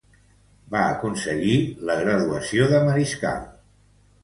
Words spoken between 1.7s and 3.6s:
la graduació de mariscal.